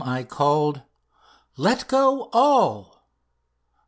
I 0.03 0.23
called: 0.23 0.81
"Let 1.57 1.87
go 1.87 2.31
all!" 2.33 3.05